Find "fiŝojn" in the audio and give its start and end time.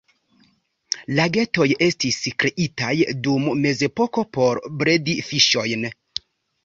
5.29-5.87